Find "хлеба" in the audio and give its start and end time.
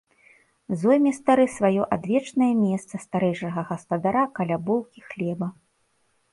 5.15-5.47